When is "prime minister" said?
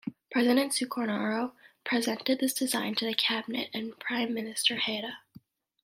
3.99-4.77